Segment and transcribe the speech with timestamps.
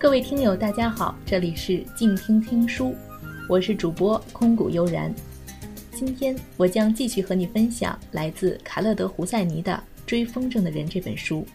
[0.00, 2.94] 各位听友，大家好，这里是静听听书，
[3.46, 5.14] 我是主播空谷悠然。
[5.92, 9.72] 今天我将继续和你分享来自卡勒德·胡赛尼的
[10.06, 11.46] 《追风筝的人》这本书。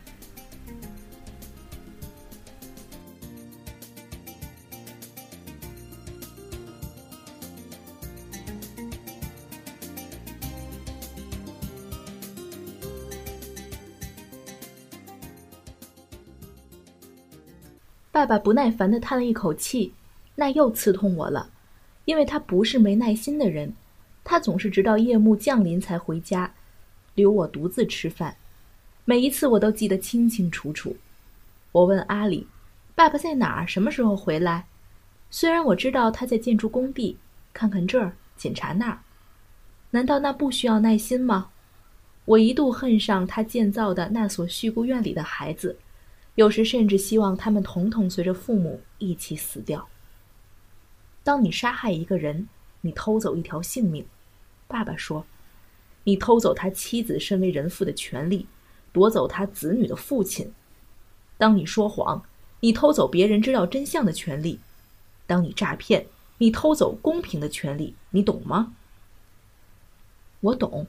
[18.25, 19.93] 爸爸不耐烦地叹了一口气，
[20.33, 21.47] 那又刺痛我了，
[22.05, 23.71] 因为他不是没耐心的人，
[24.23, 26.51] 他总是直到夜幕降临才回家，
[27.13, 28.35] 留我独自吃饭。
[29.03, 30.97] 每一次我都记得清清楚楚。
[31.71, 32.47] 我问阿里
[32.95, 33.67] ：“爸爸在哪儿？
[33.67, 34.65] 什么时候回来？”
[35.29, 37.15] 虽然我知道他在建筑工地，
[37.53, 38.97] 看看这儿，检查那儿，
[39.91, 41.49] 难道那不需要耐心吗？
[42.25, 45.77] 我一度恨上他建造的那所蓄孤院里的孩子。
[46.35, 49.87] 有时甚至希望他们统统随着父母一起死掉。
[51.23, 52.47] 当你杀害一个人，
[52.81, 54.05] 你偷走一条性命。
[54.67, 55.25] 爸爸说
[56.03, 58.47] ：“你偷走他妻子身为人父的权利，
[58.91, 60.51] 夺走他子女的父亲。
[61.37, 62.23] 当你说谎，
[62.59, 64.59] 你偷走别人知道真相的权利；
[65.25, 66.05] 当你诈骗，
[66.37, 67.95] 你偷走公平的权利。
[68.09, 68.75] 你懂吗？”
[70.41, 70.85] 我懂。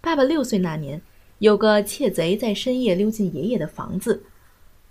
[0.00, 1.02] 爸爸六岁那年，
[1.40, 4.22] 有个窃贼在深夜溜进爷爷的房子。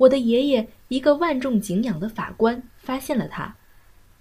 [0.02, 3.56] 我的爷爷，一个万众敬仰的法官，发现了他，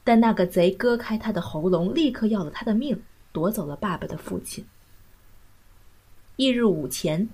[0.04, 3.02] 但那个贼割开他的喉咙，立刻要了他的命，
[3.32, 4.62] 夺走了爸爸的父亲。
[6.36, 7.26] 翌日午前，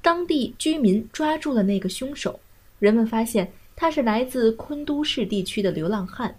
[0.00, 2.40] 当地居民抓住了那个凶手，
[2.78, 6.34] 人们发现他是来自昆都市地区的流浪汉。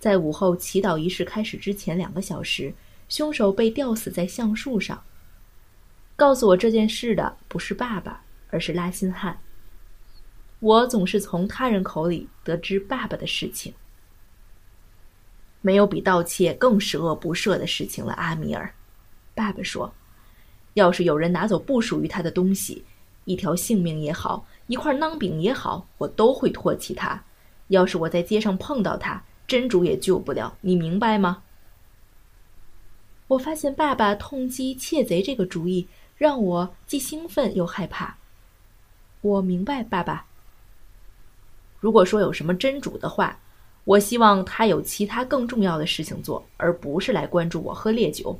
[0.00, 2.74] 在午后祈祷仪式开始之前两个小时，
[3.08, 5.00] 凶手被吊死在橡树上。
[6.16, 9.38] 告诉我这件事的不是爸爸，而是拉辛汉。
[10.60, 13.72] 我总是从他人口里得知爸爸的事情。
[15.60, 18.72] 没有比盗窃更十恶不赦的事情了，阿米尔。
[19.34, 19.92] 爸爸说
[20.74, 22.84] ：“要是有人拿走不属于他的东西，
[23.24, 27.22] 一条性命也好，一块馕饼也好，我都会唾弃他。
[27.68, 30.56] 要是我在街上碰到他，真主也救不了。
[30.60, 31.42] 你明白吗？”
[33.26, 35.86] 我发现爸爸痛击窃贼这个主意，
[36.16, 38.16] 让我既兴奋又害怕。
[39.20, 40.27] 我明白，爸爸。
[41.80, 43.38] 如果说有什么真主的话，
[43.84, 48.38] 我希望他有其他更重要的事情做，而不是来关注我喝烈酒。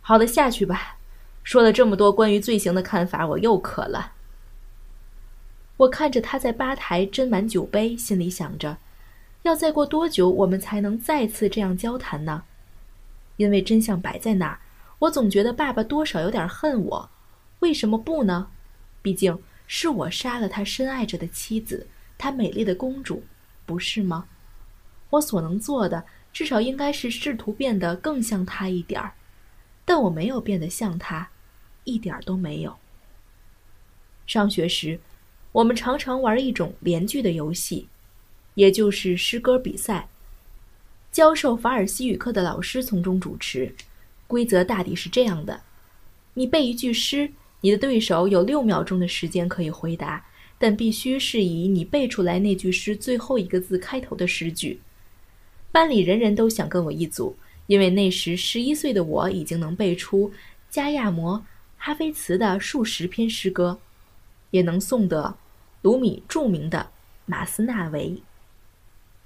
[0.00, 0.96] 好的，下去吧。
[1.42, 4.12] 说了这么多关于罪行的看法，我又渴了。
[5.78, 8.76] 我看着他在吧台斟满酒杯，心里想着，
[9.42, 12.42] 要再过多久我们才能再次这样交谈呢？
[13.36, 14.58] 因为真相摆在那儿，
[14.98, 17.10] 我总觉得爸爸多少有点恨我。
[17.60, 18.48] 为什么不呢？
[19.00, 21.86] 毕竟是我杀了他深爱着的妻子。
[22.18, 23.22] 她美丽的公主，
[23.64, 24.26] 不是吗？
[25.10, 29.14] 我所能做的，至少应该是试图变得更像她一点儿，
[29.86, 31.30] 但我没有变得像她，
[31.84, 32.76] 一点儿都没有。
[34.26, 35.00] 上学时，
[35.52, 37.88] 我们常常玩一种连句的游戏，
[38.54, 40.08] 也就是诗歌比赛。
[41.10, 43.74] 教授法尔西语课的老师从中主持，
[44.26, 45.62] 规则大抵是这样的：
[46.34, 50.26] 你背一句诗，你的对手有六秒钟的时间可以回答。
[50.58, 54.80] 但必须是以你背出来那句诗最后一个字开头的诗句。
[55.70, 60.32] 班里人人都想跟我一组，因为那时十一岁的我已经能背出
[60.68, 61.44] 加亚摩
[61.76, 63.78] 哈菲茨的数十篇诗歌，
[64.50, 65.36] 也能诵得
[65.82, 66.78] 鲁米著名的
[67.26, 68.10] 《马斯纳维》。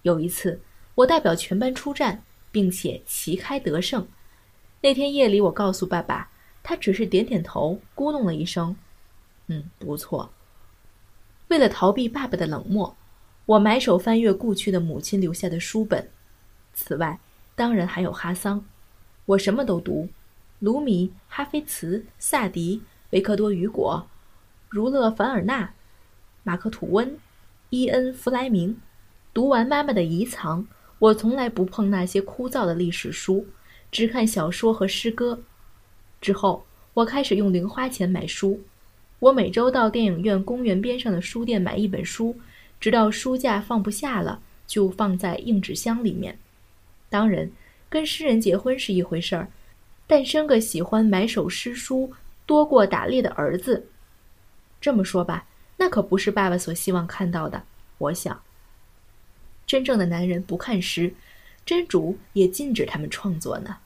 [0.02, 0.60] 有一次，
[0.96, 4.06] 我代表全班出战，并且旗开得胜。
[4.82, 6.28] 那天夜里，我告诉爸爸，
[6.62, 8.76] 他只是点点头，咕哝了一声
[9.46, 10.30] ：“嗯，不错。”
[11.52, 12.96] 为了逃避爸爸的冷漠，
[13.44, 16.08] 我埋首翻阅故去的母亲留下的书本。
[16.72, 17.20] 此外，
[17.54, 18.64] 当然还有哈桑。
[19.26, 20.08] 我什么都读：
[20.60, 24.06] 鲁米、哈菲茨、萨迪、维克多·雨果、
[24.70, 25.74] 儒勒·凡尔纳、
[26.42, 27.18] 马克·吐温、
[27.68, 28.80] 伊恩·弗莱明。
[29.34, 30.66] 读完妈妈的遗藏，
[30.98, 33.46] 我从来不碰那些枯燥的历史书，
[33.90, 35.42] 只看小说和诗歌。
[36.18, 36.64] 之后，
[36.94, 38.62] 我开始用零花钱买书。
[39.22, 42.36] 我每周到电影院公园边上的书店买一本书，
[42.80, 46.36] 直到书架放不下了，就放在硬纸箱里面。
[47.08, 47.48] 当然，
[47.88, 49.48] 跟诗人结婚是一回事儿，
[50.08, 52.12] 但生个喜欢买首诗书
[52.46, 53.86] 多过打猎的儿子。
[54.80, 55.46] 这么说吧，
[55.76, 57.62] 那可不是爸爸所希望看到的。
[57.98, 58.42] 我想，
[59.64, 61.14] 真正的男人不看诗，
[61.64, 63.76] 真主也禁止他们创作呢。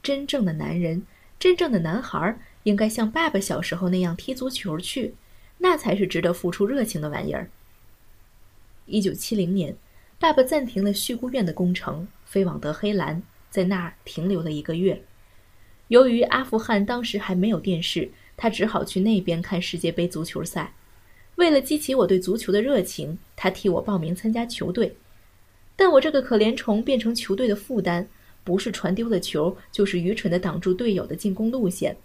[0.00, 1.02] 真正的男人，
[1.40, 2.38] 真正的男孩儿。
[2.64, 5.14] 应该像爸爸小时候那样踢足球去，
[5.58, 7.48] 那才是值得付出热情的玩意儿。
[8.86, 9.76] 一九七零年，
[10.18, 15.02] 爸爸暂停了叙孤院的工程，飞往德黑兰，在那儿停留了一个月。
[15.88, 20.74] 由于阿富汗当时还没有电视，他只好去那边看世界杯足球赛。
[21.36, 24.96] 为了激起我对足球的热情，他替我报名参加球队。
[25.76, 28.06] 但我这个可怜虫变成球队的负担，
[28.44, 31.96] 不是传丢了球，就是愚蠢地挡住队友的进攻路线。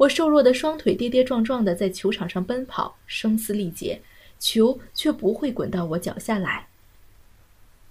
[0.00, 4.00] 我瘦弱的双腿跌跌撞撞地在球场上奔跑，声嘶力竭。
[4.38, 6.68] 球却不会滚到我脚下来。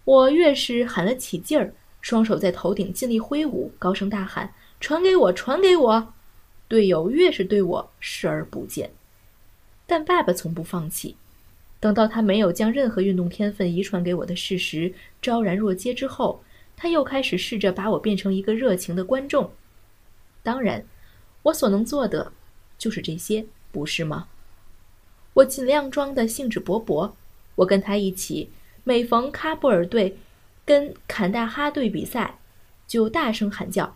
[0.06, 1.72] 我越是喊了起劲儿，
[2.02, 4.52] 双手在头顶尽力挥舞，高声大喊
[4.82, 6.14] ：“传给我，传给我！”
[6.68, 8.90] 队友越是对我视而不见。
[9.86, 11.16] 但爸爸从不放弃。
[11.80, 14.92] 等到他没有将任何运动天分遗传给我的事实
[15.22, 16.44] 昭然若揭之后，
[16.76, 19.52] 他又开始试着把我变成一个热情的观众。
[20.42, 20.84] 当然，
[21.50, 22.32] 我所能做的
[22.78, 24.28] 就是这些，不是吗？
[25.34, 27.12] 我尽量装的兴致勃勃。
[27.56, 28.50] 我跟他一起，
[28.84, 30.18] 每逢喀布尔队
[30.64, 32.40] 跟坎大哈队比赛，
[32.88, 33.96] 就大声喊叫；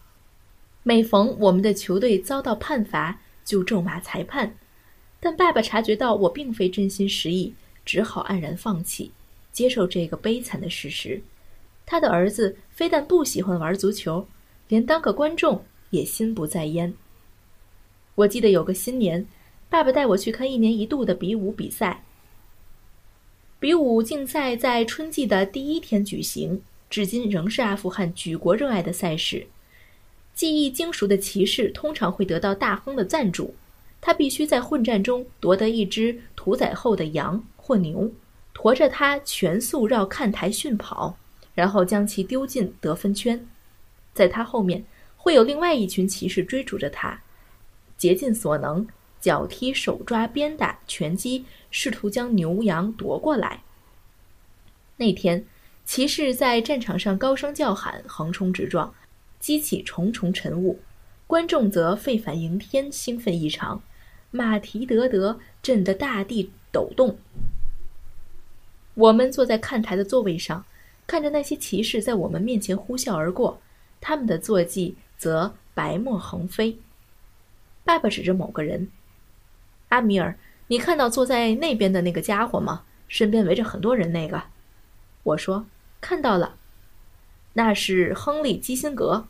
[0.84, 4.58] 每逢我们的球队遭到判罚，就咒骂裁判。
[5.20, 7.54] 但爸爸察觉到我并非真心实意，
[7.86, 9.12] 只好黯然放弃，
[9.52, 11.22] 接受这个悲惨的事实：
[11.86, 14.28] 他的儿子非但不喜欢玩足球，
[14.68, 16.94] 连当个观众也心不在焉。
[18.16, 19.26] 我记得有个新年。
[19.70, 22.04] 爸爸带我去看一年一度的比武比赛。
[23.60, 26.62] 比武竞赛在春季的第一天举行，
[26.92, 29.48] 至今仍是阿富汗举国热爱的赛事。
[30.36, 33.56] 技艺精熟的骑士通常会得到大亨的赞助，
[34.00, 38.12] 他必须在混战中夺得一只屠宰后的羊或牛，
[38.54, 41.18] 驮着它全速绕看台训跑，
[41.56, 43.44] 然后将其丢进得分圈。
[44.14, 44.84] 在他后面
[45.18, 47.20] 会有另外一群骑士追逐着他，
[48.04, 48.86] 竭尽所能。
[49.22, 53.64] 脚踢、手抓、鞭打、拳击，试图将牛羊夺过来。
[54.98, 55.46] 那天，
[55.86, 58.94] 骑士在战场上高声叫喊，横冲直撞，
[59.40, 60.78] 激起重重尘雾；
[61.26, 63.82] 观众则沸反盈天，兴奋异常，
[64.32, 67.18] 马蹄得得，震得大地抖动。
[68.96, 70.66] 我们坐在看台的座位上，
[71.08, 73.62] 看着那些骑士在我们面前呼啸而过，
[74.02, 76.78] 他们的坐骑则白沫横飞。
[77.84, 78.90] 爸爸指着某个人。
[79.90, 80.38] 阿米尔，
[80.68, 82.84] 你看到坐在那边的那个家伙吗？
[83.08, 84.42] 身边围着很多人那个。
[85.22, 85.66] 我说
[86.02, 86.58] 看到了，
[87.54, 89.28] 那是亨利·基辛格。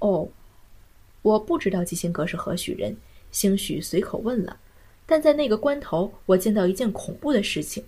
[0.00, 0.28] 哦，
[1.22, 2.96] 我不知道基辛格是何许人，
[3.30, 4.58] 兴许随口问了。
[5.06, 7.84] 但在那个关头，我见到一件恐怖的事情：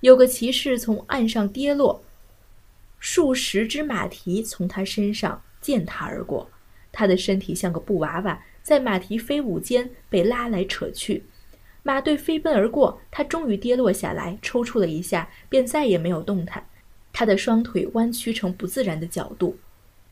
[0.00, 2.02] 有个骑士从岸上跌落，
[2.98, 6.50] 数十只马蹄从他身上践踏而过，
[6.92, 8.44] 他的身体像个布娃娃。
[8.68, 11.24] 在马蹄飞舞间被拉来扯去，
[11.82, 16.62] 马队飞奔而过，他终于跌落下来，抽搐了一下，便再也没有动弹。
[17.10, 19.56] 他的双腿弯曲成不自然的角度，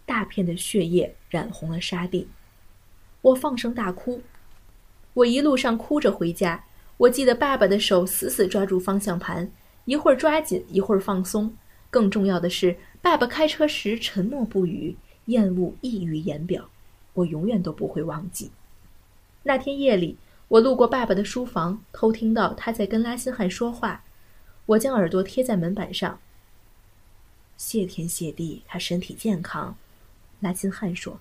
[0.06, 2.26] 大片的血液染红了沙地。
[3.20, 4.22] 我放声大哭，
[5.12, 6.64] 我一路上哭着回家。
[6.96, 9.52] 我记得爸爸的手死死抓住方向盘，
[9.84, 11.54] 一会儿抓紧，一会儿放松。
[11.90, 14.96] 更重要的是，爸爸开车时沉默不语，
[15.26, 16.70] 厌恶溢于言表。
[17.16, 18.50] 我永远都不会忘记，
[19.42, 20.18] 那天夜里，
[20.48, 24.04] 我路过爸爸的书房，偷听到他在跟拉辛汉说话。
[24.66, 26.20] 我将耳朵贴在门板上。
[27.56, 29.78] 谢天谢地，他身体健康。
[30.40, 31.18] 拉辛汉说：“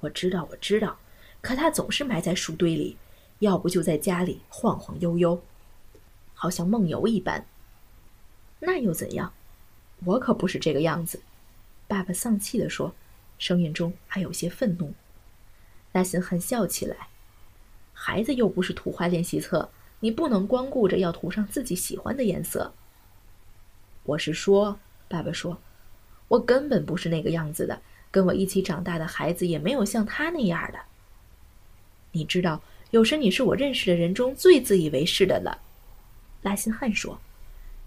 [0.00, 0.96] 我知道，我知道，
[1.42, 2.96] 可他总是埋在书堆里，
[3.40, 5.42] 要不就在家里晃晃悠悠，
[6.32, 7.44] 好像梦游一般。
[8.60, 9.34] 那又怎样？
[10.06, 11.20] 我可不是这个样子。”
[11.86, 12.94] 爸爸丧气地说。
[13.38, 14.94] 声音中还有些愤怒。
[15.92, 17.08] 拉辛汉笑起来
[17.92, 22.74] ：“孩子又不是图画练习册，你不能光顾着要涂上自己喜欢的颜色。”
[24.04, 24.78] 我是说，
[25.08, 25.58] 爸爸说
[26.28, 30.78] ：“我根本不是那个样子的，跟我一起长大的孩子也没有像他那样的。”
[32.12, 35.60] 你知道，有时你是我认识的人中最自以为是的了。”
[36.42, 37.18] 拉辛汉说：“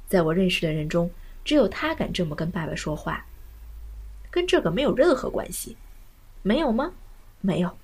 [0.10, 1.10] 在我认识的人中，
[1.46, 3.25] 只有他敢这么跟爸爸说话。”
[4.32, 5.76] 跟这个没有任何关系，
[6.44, 6.94] 没有吗？
[7.42, 7.78] 没有，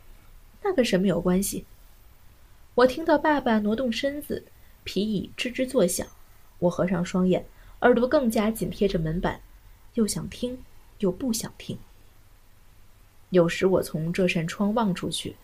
[0.61, 1.65] 那跟什么有关系？
[2.75, 4.43] 我听到爸爸挪动身子，
[4.83, 6.05] 皮椅吱吱作响。
[6.59, 7.45] 我合上双眼，
[7.81, 9.41] 耳朵更加紧贴着门板，
[9.95, 10.59] 又想听，
[10.99, 11.77] 又不想听。
[13.31, 15.35] 有时我从这扇窗望出去，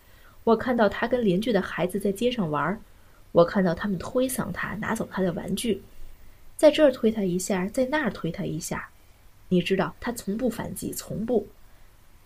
[0.43, 2.79] 我看到他跟邻居的孩子在街上玩，
[3.31, 5.81] 我看到他们推搡他，拿走他的玩具，
[6.55, 8.90] 在这儿推他一下，在那儿推他一下。
[9.51, 11.45] 你知道，他从不反击，从不，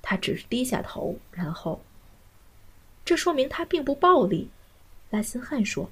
[0.03, 1.81] 他只是低下头，然后。
[3.03, 4.47] 这说明他并不暴力，
[5.09, 5.89] 拉辛汉说。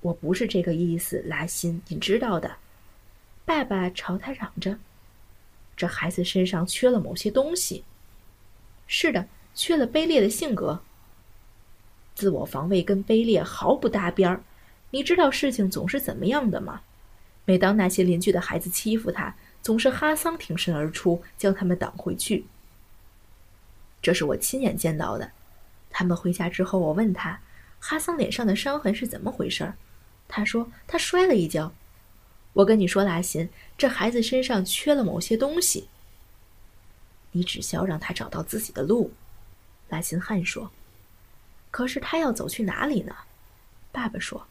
[0.00, 2.56] 我不是这个意思，拉辛，你知道的。
[3.44, 4.78] 爸爸朝他嚷着
[5.76, 7.84] ：“这孩子身上缺了某些东西。”
[8.88, 10.80] 是的，缺了卑劣的性格。
[12.14, 14.42] 自我防卫跟卑劣毫不搭边儿。
[14.90, 16.80] 你知道事情总是怎么样的吗？
[17.44, 22.46] 每当那些邻居的孩子欺负他，总是哈桑挺身而出，将他们挡回去。
[24.00, 25.30] 这是我亲眼见到的。
[25.90, 27.40] 他们回家之后，我问他，
[27.80, 29.74] 哈桑脸上的伤痕是怎么回事？
[30.28, 31.72] 他说他摔了一跤。
[32.54, 35.88] 我跟你说，拉辛，这孩子身上缺了某些东西。
[37.32, 39.12] 你只需要让他找到自己的路，
[39.88, 40.70] 拉辛汉说。
[41.70, 43.14] 可是他要走去哪里呢？
[43.92, 44.46] 爸爸说：“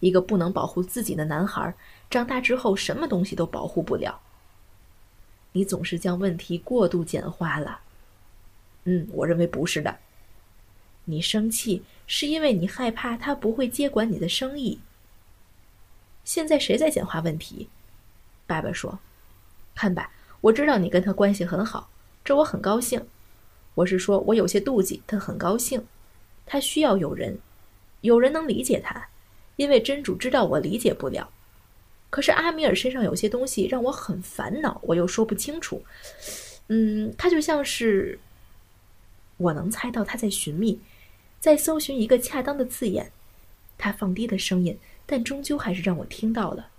[0.00, 1.74] 一个不能保护自己的男孩，
[2.10, 4.20] 长大之后什么东西都保护不了。”
[5.56, 7.80] 你总是将问题过度简化了。
[8.84, 9.96] 嗯，我认为不是的。
[11.06, 14.78] 你生气是因为你害怕他不会接管你的生意。
[16.24, 17.70] 现在谁在简化问题？
[18.46, 18.98] 爸爸说
[19.74, 21.88] ：“看吧，我知道你跟他关系很好。”
[22.22, 23.06] 这我很高兴，
[23.76, 25.02] 我是说，我有些妒忌。
[25.06, 25.86] 他很高兴，
[26.44, 27.38] 他需要有人，
[28.02, 29.08] 有人能理解他，
[29.56, 31.32] 因为真主知道我理解不了。
[32.16, 35.84] 可是阿米尔身上有些东西让我很烦恼，我又说不清楚。
[36.68, 38.18] 嗯，他就像是，
[39.36, 40.80] 我能猜到他在寻觅，
[41.40, 43.12] 在搜寻一个恰当的字眼。
[43.76, 46.70] 他放低的声音，但终究还是让我听到了。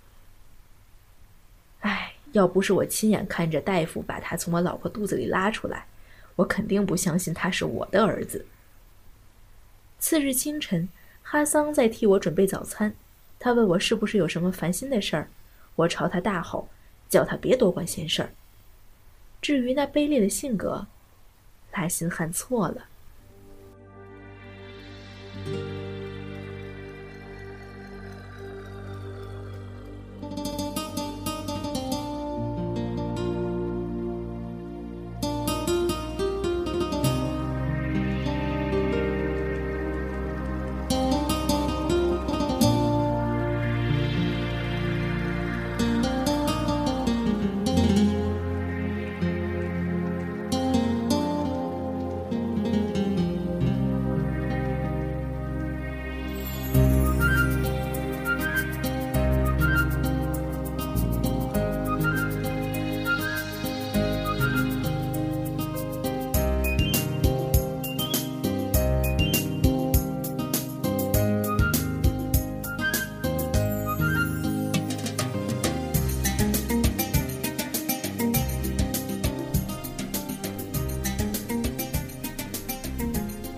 [1.82, 2.14] 唉。
[2.32, 5.86] 要不是我亲眼看着大夫把他从我老婆肚子里拉出来，
[6.36, 8.48] 我肯定不相信他是我的儿子。
[10.00, 10.90] 次日清晨，
[11.22, 12.96] 哈桑在替我准备早餐，
[13.40, 15.30] 他问我是不是有什么烦心的事儿，
[15.76, 16.68] 我朝他大吼，
[17.08, 18.30] 叫他别多管闲事儿。
[19.42, 20.88] 至于那卑劣的性格，
[21.72, 22.86] 拉辛汉错了。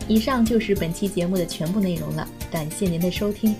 [0.10, 3.56] 以上就是本期节目的全部内容了，感谢您的收听。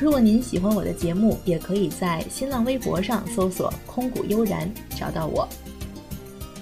[0.00, 5.46] 如果您喜欢我的节目，也可以在新浪微博上搜索“空谷悠然”找到我。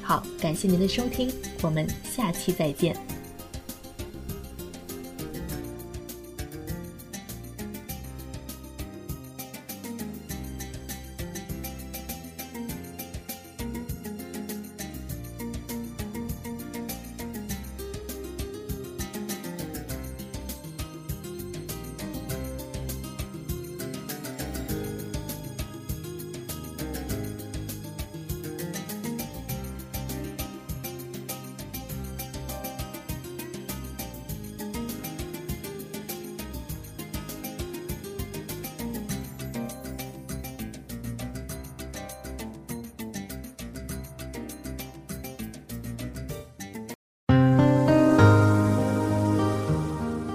[0.02, 3.11] 好，感谢您的收听，我们下期再见。